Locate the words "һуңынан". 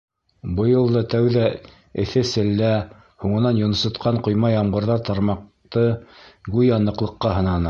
3.25-3.61